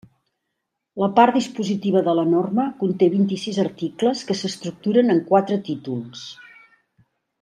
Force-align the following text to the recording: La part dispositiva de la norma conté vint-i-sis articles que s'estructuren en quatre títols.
La 1.01 1.09
part 1.19 1.35
dispositiva 1.39 2.01
de 2.07 2.15
la 2.19 2.23
norma 2.31 2.65
conté 2.79 3.09
vint-i-sis 3.17 3.59
articles 3.65 4.25
que 4.31 4.37
s'estructuren 4.41 5.17
en 5.17 5.23
quatre 5.29 5.59
títols. 5.69 6.25